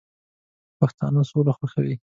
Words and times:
پښتانه 0.79 1.21
سوله 1.29 1.51
خوښوي 1.57 1.95